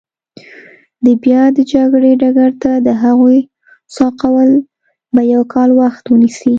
[1.05, 3.39] د بیا د جګړې ډګر ته د هغوی
[3.95, 4.49] سوقول
[5.13, 6.49] به یو کال وخت ونیسي.